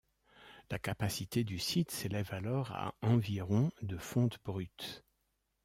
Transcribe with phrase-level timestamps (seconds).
[0.71, 5.03] La capacité du site s'élève alors à environ de fonte brute.